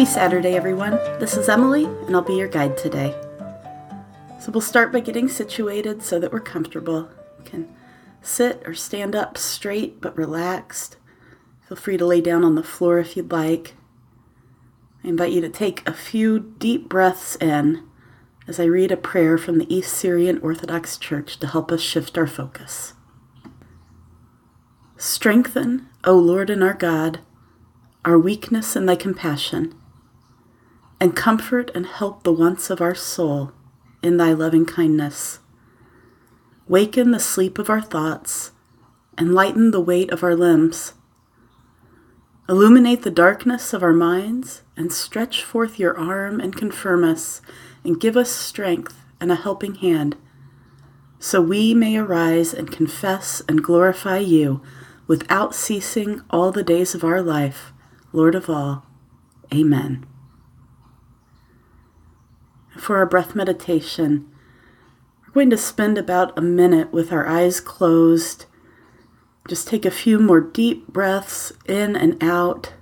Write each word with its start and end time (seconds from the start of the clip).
Happy 0.00 0.10
Saturday, 0.10 0.56
everyone. 0.56 0.92
This 1.18 1.36
is 1.36 1.46
Emily, 1.46 1.84
and 1.84 2.16
I'll 2.16 2.22
be 2.22 2.36
your 2.36 2.48
guide 2.48 2.78
today. 2.78 3.14
So, 4.40 4.50
we'll 4.50 4.62
start 4.62 4.92
by 4.92 5.00
getting 5.00 5.28
situated 5.28 6.02
so 6.02 6.18
that 6.18 6.32
we're 6.32 6.40
comfortable. 6.40 7.10
You 7.38 7.44
can 7.44 7.76
sit 8.22 8.62
or 8.64 8.72
stand 8.72 9.14
up 9.14 9.36
straight 9.36 10.00
but 10.00 10.16
relaxed. 10.16 10.96
Feel 11.68 11.76
free 11.76 11.98
to 11.98 12.06
lay 12.06 12.22
down 12.22 12.44
on 12.44 12.54
the 12.54 12.62
floor 12.62 12.98
if 12.98 13.14
you'd 13.14 13.30
like. 13.30 13.74
I 15.04 15.08
invite 15.08 15.32
you 15.32 15.42
to 15.42 15.50
take 15.50 15.86
a 15.86 15.92
few 15.92 16.38
deep 16.38 16.88
breaths 16.88 17.36
in 17.36 17.86
as 18.48 18.58
I 18.58 18.64
read 18.64 18.90
a 18.90 18.96
prayer 18.96 19.36
from 19.36 19.58
the 19.58 19.70
East 19.70 19.92
Syrian 19.92 20.38
Orthodox 20.38 20.96
Church 20.96 21.38
to 21.40 21.46
help 21.46 21.70
us 21.70 21.82
shift 21.82 22.16
our 22.16 22.26
focus. 22.26 22.94
Strengthen, 24.96 25.88
O 26.04 26.14
Lord 26.14 26.48
and 26.48 26.64
our 26.64 26.72
God, 26.72 27.20
our 28.02 28.18
weakness 28.18 28.74
in 28.76 28.86
thy 28.86 28.96
compassion, 28.96 29.74
and 31.00 31.16
comfort 31.16 31.70
and 31.74 31.86
help 31.86 32.22
the 32.22 32.32
wants 32.32 32.68
of 32.68 32.80
our 32.80 32.94
soul 32.94 33.52
in 34.02 34.18
thy 34.18 34.32
loving 34.32 34.66
kindness. 34.66 35.40
Waken 36.68 37.10
the 37.10 37.18
sleep 37.18 37.58
of 37.58 37.70
our 37.70 37.80
thoughts, 37.80 38.52
and 39.18 39.34
lighten 39.34 39.70
the 39.70 39.80
weight 39.80 40.10
of 40.10 40.22
our 40.22 40.36
limbs. 40.36 40.94
Illuminate 42.48 43.02
the 43.02 43.10
darkness 43.10 43.72
of 43.72 43.82
our 43.82 43.92
minds, 43.92 44.62
and 44.76 44.92
stretch 44.92 45.42
forth 45.42 45.78
your 45.78 45.96
arm 45.98 46.40
and 46.40 46.56
confirm 46.56 47.04
us, 47.04 47.40
and 47.84 48.00
give 48.00 48.16
us 48.16 48.30
strength 48.30 48.96
and 49.20 49.30
a 49.30 49.36
helping 49.36 49.76
hand, 49.76 50.16
so 51.18 51.40
we 51.40 51.74
may 51.74 51.98
arise 51.98 52.54
and 52.54 52.72
confess 52.72 53.42
and 53.48 53.62
glorify 53.62 54.18
you 54.18 54.62
without 55.06 55.54
ceasing 55.54 56.22
all 56.30 56.50
the 56.50 56.62
days 56.62 56.94
of 56.94 57.04
our 57.04 57.20
life 57.20 57.72
Lord 58.12 58.34
of 58.34 58.48
all. 58.48 58.86
Amen. 59.52 60.09
For 62.80 62.96
our 62.96 63.04
breath 63.04 63.34
meditation, 63.34 64.26
we're 65.22 65.34
going 65.34 65.50
to 65.50 65.58
spend 65.58 65.98
about 65.98 66.36
a 66.36 66.40
minute 66.40 66.94
with 66.94 67.12
our 67.12 67.26
eyes 67.26 67.60
closed. 67.60 68.46
Just 69.46 69.68
take 69.68 69.84
a 69.84 69.90
few 69.90 70.18
more 70.18 70.40
deep 70.40 70.88
breaths 70.88 71.52
in 71.66 71.94
and 71.94 72.20
out, 72.22 72.72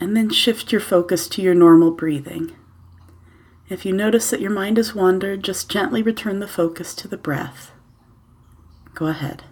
and 0.00 0.16
then 0.16 0.30
shift 0.30 0.72
your 0.72 0.80
focus 0.80 1.28
to 1.28 1.40
your 1.40 1.54
normal 1.54 1.92
breathing. 1.92 2.56
If 3.68 3.86
you 3.86 3.92
notice 3.92 4.30
that 4.30 4.40
your 4.40 4.50
mind 4.50 4.78
has 4.78 4.96
wandered, 4.96 5.44
just 5.44 5.70
gently 5.70 6.02
return 6.02 6.40
the 6.40 6.48
focus 6.48 6.92
to 6.96 7.06
the 7.06 7.16
breath. 7.16 7.70
Go 8.94 9.06
ahead. 9.06 9.44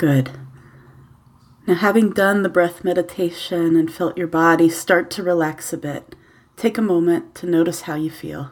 Good. 0.00 0.30
Now, 1.66 1.74
having 1.74 2.12
done 2.12 2.42
the 2.42 2.48
breath 2.48 2.82
meditation 2.82 3.76
and 3.76 3.92
felt 3.92 4.16
your 4.16 4.28
body 4.28 4.70
start 4.70 5.10
to 5.10 5.22
relax 5.22 5.74
a 5.74 5.76
bit, 5.76 6.14
take 6.56 6.78
a 6.78 6.80
moment 6.80 7.34
to 7.34 7.46
notice 7.46 7.82
how 7.82 7.96
you 7.96 8.10
feel. 8.10 8.50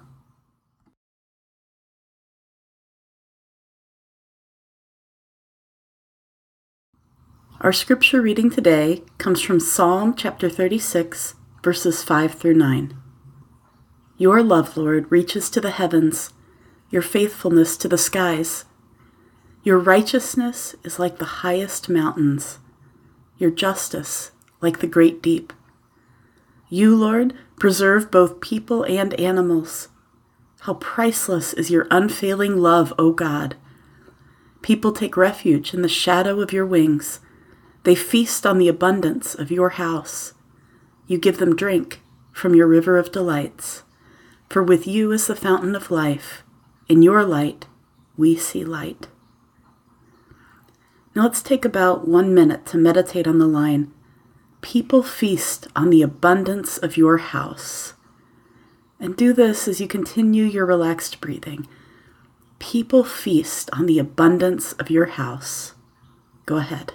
Our 7.62 7.72
scripture 7.72 8.20
reading 8.20 8.50
today 8.50 9.02
comes 9.16 9.40
from 9.40 9.58
Psalm 9.58 10.14
chapter 10.14 10.50
36, 10.50 11.34
verses 11.64 12.04
5 12.04 12.34
through 12.34 12.56
9. 12.56 12.94
Your 14.18 14.42
love, 14.42 14.76
Lord, 14.76 15.10
reaches 15.10 15.48
to 15.48 15.62
the 15.62 15.70
heavens, 15.70 16.30
your 16.90 17.00
faithfulness 17.00 17.78
to 17.78 17.88
the 17.88 17.96
skies. 17.96 18.66
Your 19.62 19.78
righteousness 19.78 20.76
is 20.84 20.98
like 20.98 21.18
the 21.18 21.24
highest 21.42 21.88
mountains, 21.88 22.58
your 23.38 23.50
justice 23.50 24.30
like 24.60 24.78
the 24.78 24.86
great 24.86 25.22
deep. 25.22 25.52
You, 26.68 26.94
Lord, 26.94 27.34
preserve 27.58 28.10
both 28.10 28.40
people 28.40 28.82
and 28.84 29.14
animals. 29.14 29.88
How 30.60 30.74
priceless 30.74 31.52
is 31.52 31.70
your 31.70 31.86
unfailing 31.90 32.58
love, 32.58 32.92
O 32.98 33.12
God! 33.12 33.56
People 34.62 34.92
take 34.92 35.16
refuge 35.16 35.72
in 35.72 35.82
the 35.82 35.88
shadow 35.88 36.40
of 36.40 36.52
your 36.52 36.66
wings. 36.66 37.20
They 37.84 37.94
feast 37.94 38.44
on 38.44 38.58
the 38.58 38.68
abundance 38.68 39.34
of 39.34 39.50
your 39.50 39.70
house. 39.70 40.34
You 41.06 41.18
give 41.18 41.38
them 41.38 41.56
drink 41.56 42.00
from 42.32 42.54
your 42.54 42.66
river 42.66 42.98
of 42.98 43.12
delights. 43.12 43.82
For 44.50 44.62
with 44.62 44.86
you 44.86 45.10
is 45.12 45.26
the 45.26 45.36
fountain 45.36 45.74
of 45.74 45.90
life. 45.90 46.42
In 46.88 47.02
your 47.02 47.24
light 47.24 47.66
we 48.16 48.36
see 48.36 48.64
light. 48.64 49.08
Now 51.18 51.24
let's 51.24 51.42
take 51.42 51.64
about 51.64 52.06
one 52.06 52.32
minute 52.32 52.64
to 52.66 52.78
meditate 52.78 53.26
on 53.26 53.40
the 53.40 53.48
line 53.48 53.92
People 54.60 55.02
feast 55.02 55.66
on 55.74 55.90
the 55.90 56.00
abundance 56.00 56.78
of 56.78 56.96
your 56.96 57.16
house. 57.18 57.94
And 59.00 59.16
do 59.16 59.32
this 59.32 59.66
as 59.66 59.80
you 59.80 59.88
continue 59.88 60.44
your 60.44 60.64
relaxed 60.64 61.20
breathing. 61.20 61.66
People 62.60 63.02
feast 63.02 63.68
on 63.72 63.86
the 63.86 63.98
abundance 63.98 64.74
of 64.74 64.90
your 64.90 65.06
house. 65.06 65.74
Go 66.46 66.58
ahead. 66.58 66.94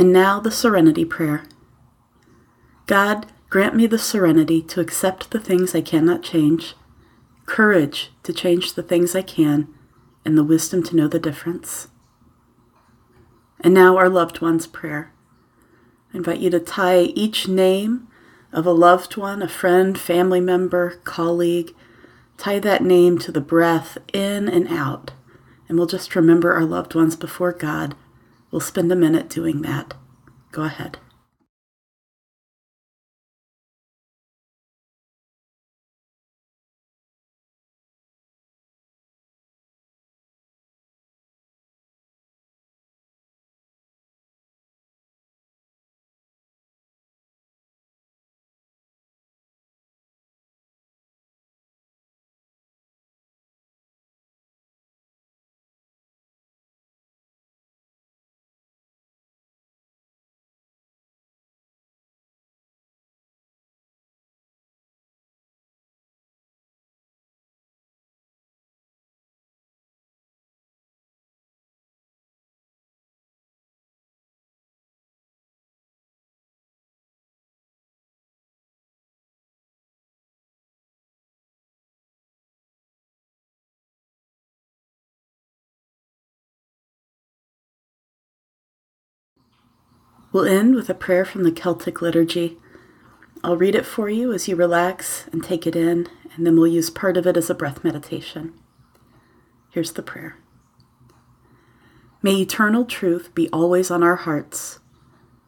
And 0.00 0.14
now 0.14 0.40
the 0.40 0.50
Serenity 0.50 1.04
Prayer. 1.04 1.44
God, 2.86 3.26
grant 3.50 3.76
me 3.76 3.86
the 3.86 3.98
serenity 3.98 4.62
to 4.62 4.80
accept 4.80 5.30
the 5.30 5.38
things 5.38 5.74
I 5.74 5.82
cannot 5.82 6.22
change, 6.22 6.74
courage 7.44 8.10
to 8.22 8.32
change 8.32 8.72
the 8.72 8.82
things 8.82 9.14
I 9.14 9.20
can, 9.20 9.68
and 10.24 10.38
the 10.38 10.42
wisdom 10.42 10.82
to 10.84 10.96
know 10.96 11.06
the 11.06 11.18
difference. 11.18 11.88
And 13.60 13.74
now 13.74 13.98
our 13.98 14.08
loved 14.08 14.40
one's 14.40 14.66
prayer. 14.66 15.12
I 16.14 16.16
invite 16.16 16.40
you 16.40 16.48
to 16.48 16.60
tie 16.60 17.00
each 17.00 17.46
name 17.46 18.08
of 18.54 18.64
a 18.64 18.72
loved 18.72 19.18
one, 19.18 19.42
a 19.42 19.48
friend, 19.48 19.98
family 19.98 20.40
member, 20.40 20.98
colleague. 21.04 21.74
Tie 22.38 22.58
that 22.60 22.82
name 22.82 23.18
to 23.18 23.30
the 23.30 23.42
breath 23.42 23.98
in 24.14 24.48
and 24.48 24.66
out, 24.68 25.10
and 25.68 25.76
we'll 25.76 25.86
just 25.86 26.16
remember 26.16 26.54
our 26.54 26.64
loved 26.64 26.94
ones 26.94 27.16
before 27.16 27.52
God. 27.52 27.94
We'll 28.50 28.60
spend 28.60 28.90
a 28.90 28.96
minute 28.96 29.28
doing 29.28 29.62
that. 29.62 29.94
Go 30.52 30.62
ahead. 30.62 30.98
We'll 90.32 90.46
end 90.46 90.76
with 90.76 90.88
a 90.88 90.94
prayer 90.94 91.24
from 91.24 91.42
the 91.42 91.50
Celtic 91.50 92.00
liturgy. 92.00 92.56
I'll 93.42 93.56
read 93.56 93.74
it 93.74 93.84
for 93.84 94.08
you 94.08 94.32
as 94.32 94.46
you 94.46 94.54
relax 94.54 95.26
and 95.32 95.42
take 95.42 95.66
it 95.66 95.74
in, 95.74 96.06
and 96.36 96.46
then 96.46 96.54
we'll 96.54 96.68
use 96.68 96.88
part 96.88 97.16
of 97.16 97.26
it 97.26 97.36
as 97.36 97.50
a 97.50 97.54
breath 97.54 97.82
meditation. 97.82 98.54
Here's 99.70 99.92
the 99.92 100.02
prayer 100.02 100.36
May 102.22 102.36
eternal 102.36 102.84
truth 102.84 103.34
be 103.34 103.48
always 103.52 103.90
on 103.90 104.04
our 104.04 104.14
hearts, 104.16 104.78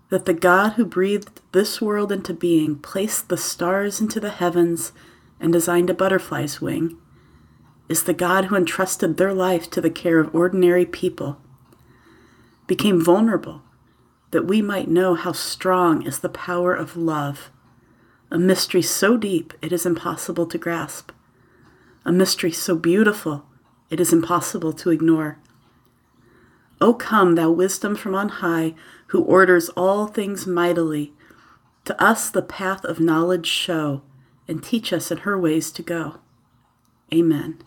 that 0.08 0.24
the 0.24 0.34
God 0.34 0.72
who 0.72 0.84
breathed 0.84 1.40
this 1.52 1.80
world 1.80 2.10
into 2.10 2.34
being, 2.34 2.76
placed 2.76 3.28
the 3.28 3.36
stars 3.36 4.00
into 4.00 4.18
the 4.18 4.30
heavens, 4.30 4.90
and 5.38 5.52
designed 5.52 5.90
a 5.90 5.94
butterfly's 5.94 6.60
wing, 6.60 6.98
is 7.88 8.02
the 8.02 8.14
God 8.14 8.46
who 8.46 8.56
entrusted 8.56 9.16
their 9.16 9.32
life 9.32 9.70
to 9.70 9.80
the 9.80 9.90
care 9.90 10.18
of 10.18 10.34
ordinary 10.34 10.86
people, 10.86 11.38
became 12.66 13.00
vulnerable 13.00 13.62
that 14.32 14.46
we 14.46 14.60
might 14.60 14.88
know 14.88 15.14
how 15.14 15.32
strong 15.32 16.02
is 16.02 16.18
the 16.18 16.28
power 16.28 16.74
of 16.74 16.96
love, 16.96 17.50
a 18.30 18.38
mystery 18.38 18.82
so 18.82 19.16
deep 19.16 19.54
it 19.62 19.72
is 19.72 19.86
impossible 19.86 20.46
to 20.46 20.58
grasp, 20.58 21.12
a 22.04 22.10
mystery 22.10 22.50
so 22.50 22.74
beautiful 22.74 23.46
it 23.90 24.00
is 24.00 24.12
impossible 24.12 24.72
to 24.72 24.90
ignore. 24.90 25.38
O 26.80 26.94
come, 26.94 27.36
thou 27.36 27.50
wisdom 27.50 27.94
from 27.94 28.14
on 28.14 28.28
high, 28.28 28.74
who 29.08 29.22
orders 29.22 29.68
all 29.70 30.06
things 30.06 30.46
mightily, 30.46 31.12
to 31.84 32.02
us 32.02 32.30
the 32.30 32.42
path 32.42 32.84
of 32.84 32.98
knowledge 32.98 33.46
show, 33.46 34.02
and 34.48 34.64
teach 34.64 34.92
us 34.92 35.10
in 35.10 35.18
her 35.18 35.38
ways 35.38 35.70
to 35.70 35.82
go. 35.82 36.16
Amen. 37.12 37.62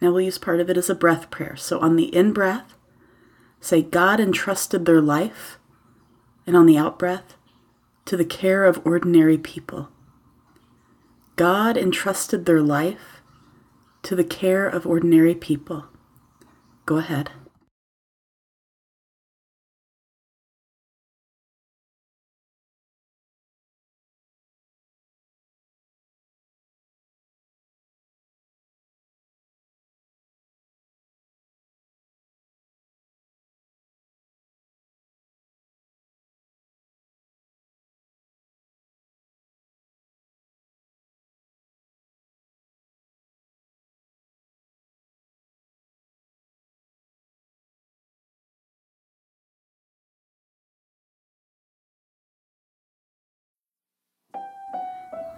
Now 0.00 0.10
we'll 0.10 0.22
use 0.22 0.38
part 0.38 0.60
of 0.60 0.68
it 0.68 0.76
as 0.76 0.90
a 0.90 0.94
breath 0.94 1.30
prayer. 1.30 1.56
So 1.56 1.78
on 1.78 1.96
the 1.96 2.14
in 2.14 2.32
breath, 2.32 2.73
Say, 3.64 3.80
God 3.80 4.20
entrusted 4.20 4.84
their 4.84 5.00
life, 5.00 5.58
and 6.46 6.54
on 6.54 6.66
the 6.66 6.76
outbreath, 6.76 7.38
to 8.04 8.14
the 8.14 8.24
care 8.26 8.62
of 8.66 8.86
ordinary 8.86 9.38
people. 9.38 9.88
God 11.36 11.78
entrusted 11.78 12.44
their 12.44 12.60
life 12.60 13.22
to 14.02 14.14
the 14.14 14.22
care 14.22 14.68
of 14.68 14.86
ordinary 14.86 15.34
people. 15.34 15.84
Go 16.84 16.98
ahead. 16.98 17.30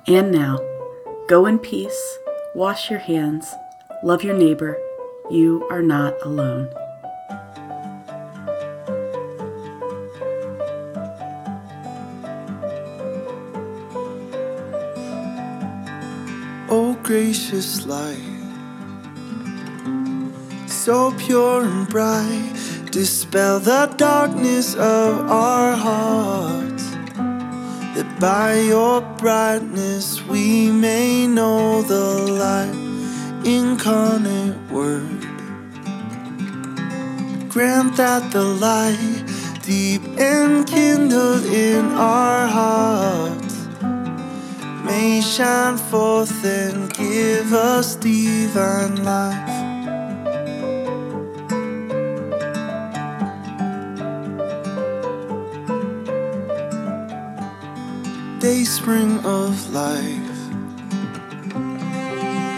And 0.09 0.31
now, 0.31 0.61
go 1.27 1.47
in 1.47 1.59
peace, 1.59 2.19
wash 2.55 2.91
your 2.91 3.01
hands, 3.01 3.53
love 4.05 4.23
your 4.23 4.37
neighbor. 4.37 4.79
You 5.33 5.67
are 5.69 5.83
not 5.83 6.15
alone. 6.23 6.69
Oh, 16.71 16.97
gracious 17.03 17.85
light, 17.85 18.23
so 20.69 21.13
pure 21.19 21.65
and 21.65 21.89
bright, 21.89 22.53
dispel 22.93 23.59
the 23.59 23.93
darkness 23.97 24.77
of 24.77 25.29
our 25.29 25.75
hearts 25.75 26.76
that 27.97 28.21
by 28.21 28.53
your 28.61 29.01
brightness 29.17 30.23
we 30.25 30.71
may 30.71 31.27
know 31.27 31.81
the 31.81 32.07
light 32.45 32.77
incarnate 33.43 34.61
word. 34.71 35.23
Grant 37.49 37.97
that 37.97 38.31
the 38.33 38.45
light 38.45 39.25
deep 39.63 40.03
enkindled 40.19 41.47
in 41.47 41.87
our 41.93 42.47
hearts 42.47 43.67
may 44.85 45.23
shine 45.23 45.79
forth 45.79 46.45
and 46.45 46.93
give 46.93 47.55
us 47.55 47.97
divine 47.97 49.03
life. 49.05 49.46
Day 58.57 58.65
spring 58.65 59.19
of 59.25 59.53
life. 59.73 60.41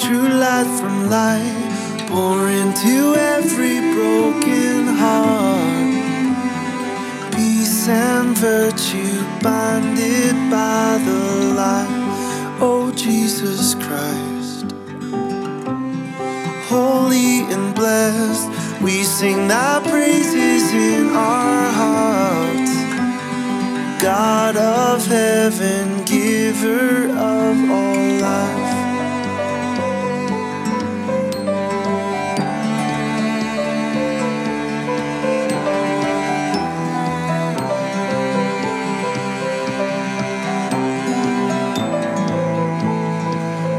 True 0.03 0.31
light 0.45 0.71
from 0.79 0.97
light, 1.11 2.07
pour 2.09 2.49
into 2.49 2.97
every 3.37 3.79
broken 3.97 4.87
heart. 5.03 5.95
Peace 7.35 7.89
and 7.89 8.37
virtue 8.37 9.19
binded 9.43 10.37
by 10.51 11.01
the 11.09 11.23
light, 11.63 12.59
oh 12.61 12.93
Jesus 12.95 13.75
Christ. 13.85 14.67
Holy 16.75 17.33
and 17.55 17.75
blessed, 17.75 18.49
we 18.83 19.03
sing 19.03 19.49
thy 19.49 19.81
praises 19.91 20.65
in 20.73 21.09
our 21.09 21.73
hearts. 21.79 22.08
Of 24.99 25.07
heaven, 25.07 26.05
giver 26.07 27.07
of 27.11 27.71
all 27.71 28.19
life. 28.19 28.75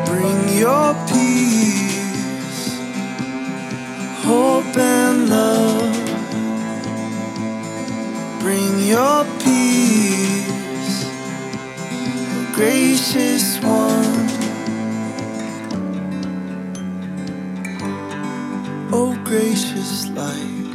Bring 0.05 0.57
your 0.57 0.93
peace, 1.09 1.88
gracious 12.59 13.57
one. 13.63 14.27
Oh, 18.91 19.17
gracious 19.23 20.09
light, 20.09 20.67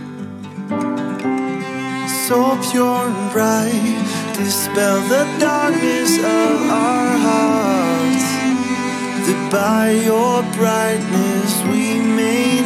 so 2.24 2.38
pure 2.70 3.04
and 3.08 3.32
bright, 3.34 4.00
dispel 4.34 4.96
the 5.12 5.24
darkness 5.38 6.16
of 6.20 6.70
our 6.84 7.10
hearts. 7.26 8.28
That 9.26 9.42
by 9.52 9.90
your 10.08 10.40
brightness 10.56 11.52
we 11.64 12.00
may 12.00 12.64